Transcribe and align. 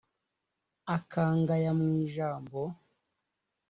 akangaya 0.95 1.71
mu 1.79 1.87
ijambo 2.05 2.59